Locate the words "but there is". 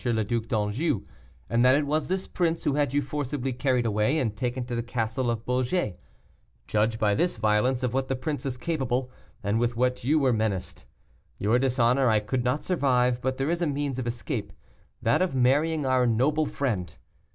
13.21-13.61